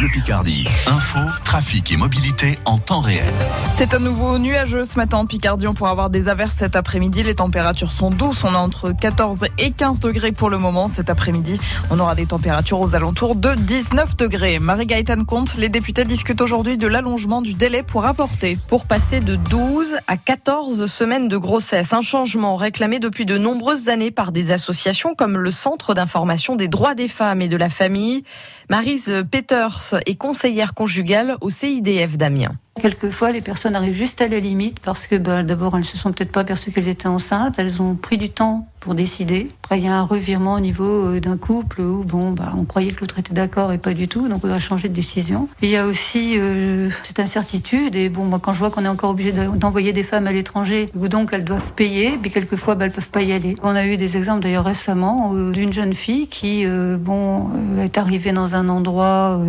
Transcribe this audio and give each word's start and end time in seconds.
Bleu 0.00 0.08
Picardie. 0.08 0.64
Info, 0.86 1.18
trafic 1.44 1.92
et 1.92 1.98
mobilité 1.98 2.58
en 2.64 2.78
temps 2.78 3.00
réel. 3.00 3.34
C'est 3.74 3.92
à 3.92 3.98
nouveau 3.98 4.38
nuageux 4.38 4.86
ce 4.86 4.96
matin 4.96 5.18
en 5.18 5.26
Picardie. 5.26 5.66
On 5.66 5.74
pourra 5.74 5.90
avoir 5.90 6.08
des 6.08 6.28
averses 6.28 6.54
cet 6.54 6.74
après-midi. 6.74 7.22
Les 7.22 7.34
températures 7.34 7.92
sont 7.92 8.08
douces. 8.08 8.42
On 8.42 8.54
a 8.54 8.58
entre 8.58 8.92
14 8.92 9.44
et 9.58 9.72
15 9.72 10.00
degrés 10.00 10.32
pour 10.32 10.48
le 10.48 10.56
moment. 10.56 10.88
Cet 10.88 11.10
après-midi, 11.10 11.60
on 11.90 12.00
aura 12.00 12.14
des 12.14 12.24
températures 12.24 12.80
aux 12.80 12.94
alentours 12.94 13.34
de 13.34 13.52
19 13.52 14.16
degrés. 14.16 14.58
Marie-Gaëtane 14.58 15.26
Comte, 15.26 15.56
les 15.56 15.68
députés 15.68 16.06
discutent 16.06 16.40
aujourd'hui 16.40 16.78
de 16.78 16.86
l'allongement 16.86 17.42
du 17.42 17.52
délai 17.52 17.82
pour 17.82 18.06
avorter. 18.06 18.56
Pour 18.68 18.86
passer 18.86 19.20
de 19.20 19.36
12 19.36 19.96
à 20.06 20.16
14 20.16 20.86
semaines 20.86 21.28
de 21.28 21.36
grossesse. 21.36 21.92
Un 21.92 22.00
changement 22.00 22.56
réclamé 22.56 23.00
depuis 23.00 23.26
de 23.26 23.36
nombreuses 23.36 23.90
années 23.90 24.10
par 24.10 24.32
des 24.32 24.50
associations 24.50 25.14
comme 25.14 25.36
le 25.36 25.50
Centre 25.50 25.92
d'information 25.92 26.56
des 26.56 26.68
droits 26.68 26.94
des 26.94 27.08
femmes 27.08 27.42
et 27.42 27.48
de 27.48 27.56
la 27.58 27.68
famille. 27.68 28.24
Marise 28.70 29.12
Peters 29.30 29.89
est 30.06 30.16
conseillère 30.16 30.74
conjugale 30.74 31.36
au 31.40 31.50
CIDF 31.50 32.16
d'Amiens. 32.16 32.52
Quelquefois, 32.80 33.30
les 33.30 33.40
personnes 33.40 33.74
arrivent 33.74 33.94
juste 33.94 34.20
à 34.20 34.28
la 34.28 34.40
limite 34.40 34.80
parce 34.80 35.06
que 35.06 35.16
bah, 35.16 35.42
d'abord, 35.42 35.76
elles 35.76 35.84
se 35.84 35.98
sont 35.98 36.12
peut-être 36.12 36.32
pas 36.32 36.40
aperçues 36.40 36.72
qu'elles 36.72 36.88
étaient 36.88 37.08
enceintes, 37.08 37.58
elles 37.58 37.82
ont 37.82 37.94
pris 37.94 38.16
du 38.16 38.30
temps 38.30 38.66
pour 38.80 38.94
décider. 38.94 39.48
Après, 39.62 39.78
il 39.78 39.84
y 39.84 39.88
a 39.88 39.94
un 39.94 40.02
revirement 40.02 40.54
au 40.54 40.60
niveau 40.60 40.84
euh, 40.84 41.20
d'un 41.20 41.36
couple 41.36 41.82
où 41.82 42.02
bon, 42.02 42.32
bah, 42.32 42.52
on 42.56 42.64
croyait 42.64 42.90
que 42.90 43.00
l'autre 43.00 43.18
était 43.18 43.34
d'accord 43.34 43.72
et 43.72 43.78
pas 43.78 43.92
du 43.92 44.08
tout, 44.08 44.26
donc 44.26 44.42
on 44.42 44.48
doit 44.48 44.58
changer 44.58 44.88
de 44.88 44.94
décision. 44.94 45.48
il 45.62 45.68
y 45.68 45.76
a 45.76 45.86
aussi 45.86 46.38
euh, 46.38 46.88
cette 47.04 47.20
incertitude 47.20 47.94
et 47.94 48.08
bon, 48.08 48.24
moi, 48.24 48.38
quand 48.42 48.54
je 48.54 48.58
vois 48.58 48.70
qu'on 48.70 48.84
est 48.84 48.88
encore 48.88 49.10
obligé 49.10 49.32
d'envoyer 49.32 49.92
des 49.92 50.02
femmes 50.02 50.26
à 50.26 50.32
l'étranger, 50.32 50.90
ou 50.96 51.08
donc 51.08 51.30
elles 51.32 51.44
doivent 51.44 51.72
payer, 51.76 52.18
mais 52.22 52.30
quelquefois, 52.30 52.74
bah, 52.74 52.86
elles 52.86 52.92
peuvent 52.92 53.10
pas 53.10 53.22
y 53.22 53.32
aller. 53.32 53.54
On 53.62 53.76
a 53.76 53.86
eu 53.86 53.98
des 53.98 54.16
exemples 54.16 54.42
d'ailleurs 54.42 54.64
récemment 54.64 55.32
euh, 55.34 55.52
d'une 55.52 55.72
jeune 55.72 55.94
fille 55.94 56.26
qui, 56.26 56.64
bon, 56.98 57.50
est 57.78 57.98
arrivée 57.98 58.32
dans 58.32 58.54
un 58.54 58.68
endroit 58.68 59.40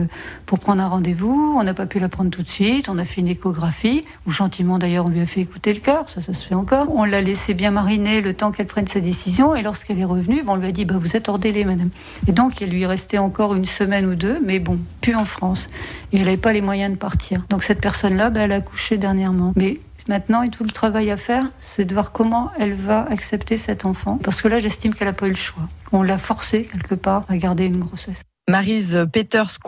pour 0.46 0.60
prendre 0.60 0.82
un 0.82 0.88
rendez-vous, 0.88 1.56
on 1.58 1.64
n'a 1.64 1.74
pas 1.74 1.86
pu 1.86 2.00
la 2.00 2.10
prendre 2.10 2.30
tout 2.30 2.44
de 2.44 2.50
suite, 2.50 2.90
on 2.90 2.98
a 2.98 3.06
fait 3.06 3.22
une 3.22 3.28
échographie, 3.28 4.04
où 4.26 4.32
gentiment 4.32 4.78
d'ailleurs 4.78 5.06
on 5.06 5.10
lui 5.10 5.22
a 5.22 5.26
fait 5.26 5.42
écouter 5.42 5.74
le 5.74 5.80
cœur, 5.80 6.10
ça 6.10 6.22
ça 6.22 6.34
se 6.34 6.46
fait 6.46 6.56
encore. 6.56 6.88
On 6.90 7.06
l'a 7.06 7.22
laissé 7.22 7.54
bien 7.54 7.72
mariner 7.72 8.22
le 8.22 8.34
temps 8.34 8.52
qu'elle 8.52 8.68
prenne 8.68 8.88
sa 8.88 9.00
décision 9.00 9.21
et 9.56 9.62
lorsqu'elle 9.62 10.00
est 10.00 10.06
revenue, 10.06 10.44
on 10.48 10.56
lui 10.56 10.68
a 10.68 10.72
dit 10.72 10.86
bah, 10.86 10.96
vous 11.00 11.16
êtes 11.16 11.30
hors 11.30 11.38
délai 11.38 11.64
madame. 11.64 11.90
Et 12.28 12.32
donc 12.32 12.62
il 12.62 12.70
lui 12.70 12.86
restait 12.86 13.18
encore 13.18 13.56
une 13.56 13.66
semaine 13.66 14.06
ou 14.06 14.16
deux, 14.16 14.40
mais 14.44 14.60
bon, 14.60 14.80
plus 15.02 15.16
en 15.16 15.26
France. 15.26 15.68
Et 16.12 16.18
elle 16.18 16.26
n'avait 16.26 16.38
pas 16.38 16.54
les 16.54 16.62
moyens 16.62 16.92
de 16.94 16.98
partir. 16.98 17.46
Donc 17.50 17.64
cette 17.64 17.82
personne-là, 17.82 18.30
bah, 18.30 18.42
elle 18.42 18.52
a 18.52 18.56
accouché 18.56 18.98
dernièrement. 18.98 19.54
Mais 19.56 19.80
Maintenant, 20.08 20.46
tout 20.48 20.64
le 20.64 20.72
travail 20.72 21.12
à 21.12 21.18
faire, 21.18 21.46
c'est 21.60 21.86
de 21.86 21.94
voir 21.94 22.12
comment 22.12 22.50
elle 22.58 22.74
va 22.74 23.04
accepter 23.04 23.58
cet 23.58 23.86
enfant. 23.86 24.18
Parce 24.24 24.42
que 24.42 24.48
là, 24.48 24.60
j'estime 24.60 24.94
qu'elle 24.94 25.08
n'a 25.08 25.14
pas 25.14 25.28
eu 25.28 25.32
le 25.32 25.36
choix. 25.36 25.70
On 25.92 26.02
l'a 26.02 26.18
forcée, 26.18 26.64
quelque 26.64 26.96
part, 26.96 27.24
à 27.30 27.38
garder 27.38 27.66
une 27.66 27.80
grossesse. 27.80 28.22
Marise 28.52 29.08
Peters, 29.14 29.60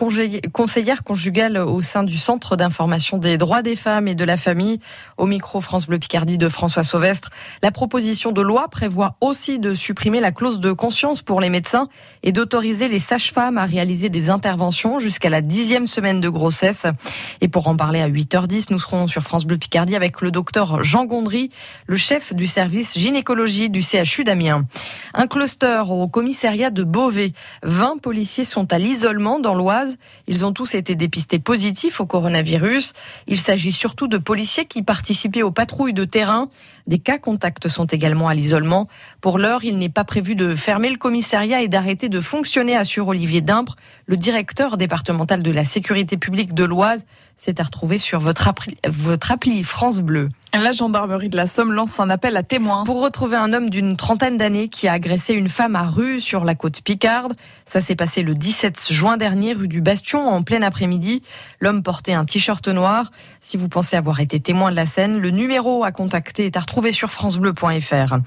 conseillère 0.52 1.04
conjugale 1.04 1.56
au 1.56 1.80
sein 1.80 2.02
du 2.02 2.18
Centre 2.18 2.54
d'information 2.54 3.16
des 3.16 3.38
droits 3.38 3.62
des 3.62 3.76
femmes 3.76 4.08
et 4.08 4.14
de 4.14 4.24
la 4.24 4.36
famille, 4.36 4.78
au 5.16 5.24
micro 5.24 5.62
France 5.62 5.86
Bleu 5.86 5.98
Picardie 5.98 6.36
de 6.36 6.50
François 6.50 6.82
Sauvestre. 6.82 7.30
La 7.62 7.70
proposition 7.70 8.30
de 8.30 8.42
loi 8.42 8.68
prévoit 8.68 9.14
aussi 9.22 9.58
de 9.58 9.72
supprimer 9.72 10.20
la 10.20 10.32
clause 10.32 10.60
de 10.60 10.70
conscience 10.72 11.22
pour 11.22 11.40
les 11.40 11.48
médecins 11.48 11.88
et 12.22 12.30
d'autoriser 12.30 12.86
les 12.88 12.98
sages-femmes 12.98 13.56
à 13.56 13.64
réaliser 13.64 14.10
des 14.10 14.28
interventions 14.28 14.98
jusqu'à 14.98 15.30
la 15.30 15.40
dixième 15.40 15.86
semaine 15.86 16.20
de 16.20 16.28
grossesse. 16.28 16.84
Et 17.40 17.48
pour 17.48 17.68
en 17.68 17.76
parler 17.76 18.02
à 18.02 18.10
8h10, 18.10 18.66
nous 18.68 18.78
serons 18.78 19.06
sur 19.06 19.22
France 19.22 19.46
Bleu 19.46 19.56
Picardie 19.56 19.96
avec 19.96 20.20
le 20.20 20.30
docteur 20.30 20.82
Jean 20.84 21.06
Gondry, 21.06 21.48
le 21.86 21.96
chef 21.96 22.34
du 22.34 22.46
service 22.46 22.98
gynécologie 22.98 23.70
du 23.70 23.80
CHU 23.80 24.24
d'Amiens. 24.24 24.66
Un 25.14 25.26
cluster 25.26 25.84
au 25.88 26.06
commissariat 26.06 26.68
de 26.68 26.84
Beauvais. 26.84 27.32
20 27.62 28.02
policiers 28.02 28.44
sont 28.44 28.73
à 28.74 28.78
l'isolement 28.78 29.40
dans 29.40 29.54
l'Oise. 29.54 29.96
Ils 30.26 30.44
ont 30.44 30.52
tous 30.52 30.74
été 30.74 30.94
dépistés 30.94 31.38
positifs 31.38 32.00
au 32.00 32.06
coronavirus. 32.06 32.92
Il 33.26 33.38
s'agit 33.38 33.72
surtout 33.72 34.08
de 34.08 34.18
policiers 34.18 34.66
qui 34.66 34.82
participaient 34.82 35.42
aux 35.42 35.50
patrouilles 35.50 35.94
de 35.94 36.04
terrain. 36.04 36.48
Des 36.86 36.98
cas 36.98 37.18
contacts 37.18 37.68
sont 37.68 37.86
également 37.86 38.28
à 38.28 38.34
l'isolement. 38.34 38.88
Pour 39.20 39.38
l'heure, 39.38 39.64
il 39.64 39.78
n'est 39.78 39.88
pas 39.88 40.04
prévu 40.04 40.34
de 40.34 40.54
fermer 40.54 40.90
le 40.90 40.96
commissariat 40.96 41.62
et 41.62 41.68
d'arrêter 41.68 42.08
de 42.08 42.20
fonctionner, 42.20 42.76
assure 42.76 43.08
Olivier 43.08 43.40
Dimbre, 43.40 43.76
le 44.06 44.16
directeur 44.16 44.76
départemental 44.76 45.42
de 45.42 45.50
la 45.50 45.64
sécurité 45.64 46.16
publique 46.16 46.52
de 46.52 46.64
l'Oise. 46.64 47.06
C'est 47.36 47.60
à 47.60 47.62
retrouver 47.62 47.98
sur 47.98 48.20
votre 48.20 48.48
appli 48.48 49.64
France 49.64 50.00
Bleu. 50.00 50.28
La 50.54 50.70
gendarmerie 50.70 51.28
de 51.28 51.36
la 51.36 51.48
Somme 51.48 51.72
lance 51.72 51.98
un 51.98 52.08
appel 52.10 52.36
à 52.36 52.44
témoins. 52.44 52.84
Pour 52.84 53.02
retrouver 53.02 53.36
un 53.36 53.52
homme 53.52 53.70
d'une 53.70 53.96
trentaine 53.96 54.36
d'années 54.36 54.68
qui 54.68 54.86
a 54.86 54.92
agressé 54.92 55.34
une 55.34 55.48
femme 55.48 55.74
à 55.74 55.84
rue 55.84 56.20
sur 56.20 56.44
la 56.44 56.54
côte 56.54 56.80
Picarde. 56.80 57.32
Ça 57.66 57.80
s'est 57.80 57.96
passé 57.96 58.22
le 58.22 58.34
17 58.34 58.92
juin 58.92 59.16
dernier, 59.16 59.52
rue 59.52 59.66
du 59.66 59.80
Bastion, 59.80 60.28
en 60.28 60.42
plein 60.44 60.62
après-midi. 60.62 61.22
L'homme 61.58 61.82
portait 61.82 62.12
un 62.12 62.24
t-shirt 62.24 62.68
noir. 62.68 63.10
Si 63.40 63.56
vous 63.56 63.68
pensez 63.68 63.96
avoir 63.96 64.20
été 64.20 64.38
témoin 64.38 64.70
de 64.70 64.76
la 64.76 64.86
scène, 64.86 65.18
le 65.18 65.30
numéro 65.30 65.82
à 65.82 65.90
contacter 65.90 66.46
est 66.46 66.56
à 66.56 66.60
retrouver 66.60 66.92
sur 66.92 67.10
francebleu.fr. 67.10 68.18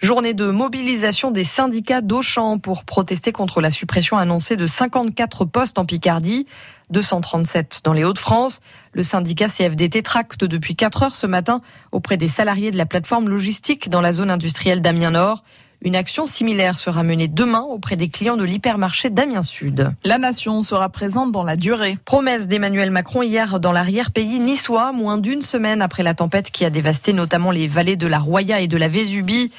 Journée 0.00 0.34
de 0.34 0.46
mobilisation 0.52 1.32
des 1.32 1.44
syndicats 1.44 2.00
d'Auchan 2.00 2.58
pour 2.58 2.84
protester 2.84 3.32
contre 3.32 3.60
la 3.60 3.70
suppression 3.70 4.16
annoncée 4.16 4.56
de 4.56 4.68
54 4.68 5.46
postes 5.46 5.80
en 5.80 5.84
Picardie. 5.84 6.46
237 6.92 7.80
dans 7.84 7.92
les 7.92 8.04
Hauts-de-France. 8.04 8.60
Le 8.92 9.02
syndicat 9.02 9.48
CFDT 9.48 10.02
tracte 10.02 10.44
depuis 10.44 10.76
4 10.76 11.02
heures 11.02 11.16
ce 11.16 11.26
matin 11.26 11.60
auprès 11.90 12.16
des 12.16 12.28
salariés 12.28 12.70
de 12.70 12.76
la 12.76 12.86
plateforme 12.86 13.28
logistique 13.28 13.88
dans 13.88 14.00
la 14.00 14.12
zone 14.12 14.30
industrielle 14.30 14.82
d'Amiens 14.82 15.10
Nord. 15.10 15.42
Une 15.84 15.96
action 15.96 16.28
similaire 16.28 16.78
sera 16.78 17.02
menée 17.02 17.26
demain 17.26 17.62
auprès 17.62 17.96
des 17.96 18.08
clients 18.08 18.36
de 18.36 18.44
l'hypermarché 18.44 19.10
d'Amiens 19.10 19.42
Sud. 19.42 19.92
La 20.04 20.18
nation 20.18 20.62
sera 20.62 20.88
présente 20.90 21.32
dans 21.32 21.42
la 21.42 21.56
durée. 21.56 21.98
Promesse 22.04 22.46
d'Emmanuel 22.46 22.92
Macron 22.92 23.22
hier 23.22 23.58
dans 23.58 23.72
l'arrière-pays 23.72 24.38
niçois, 24.38 24.92
moins 24.92 25.18
d'une 25.18 25.42
semaine 25.42 25.82
après 25.82 26.04
la 26.04 26.14
tempête 26.14 26.52
qui 26.52 26.64
a 26.64 26.70
dévasté 26.70 27.12
notamment 27.12 27.50
les 27.50 27.66
vallées 27.66 27.96
de 27.96 28.06
la 28.06 28.20
Roya 28.20 28.60
et 28.60 28.68
de 28.68 28.76
la 28.76 28.86
Vésubie. 28.86 29.50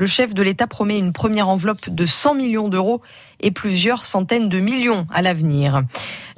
Le 0.00 0.06
chef 0.06 0.32
de 0.32 0.42
l'État 0.42 0.66
promet 0.66 0.96
une 0.96 1.12
première 1.12 1.50
enveloppe 1.50 1.90
de 1.90 2.06
100 2.06 2.32
millions 2.32 2.70
d'euros 2.70 3.02
et 3.40 3.50
plusieurs 3.50 4.06
centaines 4.06 4.48
de 4.48 4.58
millions 4.58 5.06
à 5.12 5.20
l'avenir. 5.20 5.82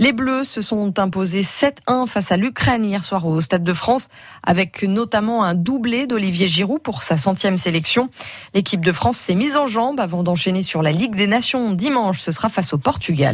Les 0.01 0.13
Bleus 0.13 0.43
se 0.43 0.61
sont 0.61 0.99
imposés 0.99 1.43
7-1 1.43 2.09
face 2.09 2.33
à 2.33 2.37
l'Ukraine 2.37 2.85
hier 2.85 3.05
soir 3.05 3.25
au 3.25 3.41
Stade 3.41 3.63
de 3.63 3.73
France, 3.73 4.09
avec 4.43 4.83
notamment 4.83 5.45
un 5.45 5.55
doublé 5.55 6.09
d'Olivier 6.09 6.49
Giroud 6.49 6.83
pour 6.83 7.05
sa 7.05 7.19
centième 7.19 7.57
sélection. 7.57 8.11
L'équipe 8.53 8.85
de 8.85 8.91
France 8.91 9.17
s'est 9.17 9.37
mise 9.37 9.57
en 9.57 9.67
jambe 9.67 10.01
avant 10.01 10.25
d'enchaîner 10.25 10.65
sur 10.65 10.83
la 10.83 10.91
Ligue 10.91 11.15
des 11.15 11.29
Nations 11.29 11.73
dimanche. 11.73 12.21
Ce 12.21 12.33
sera 12.33 12.49
face 12.49 12.73
au 12.73 12.79
Portugal. 12.79 13.31